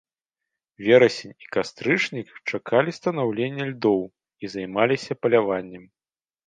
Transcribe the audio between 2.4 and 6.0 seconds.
чакалі станаўлення льдоў і займаліся паляваннем.